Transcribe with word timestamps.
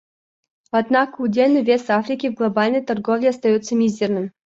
Однако 0.71 1.21
удельный 1.21 1.61
вес 1.61 1.87
Африки 1.91 2.31
в 2.31 2.33
глобальной 2.33 2.81
торговле 2.81 3.29
остается 3.29 3.75
мизерным. 3.75 4.31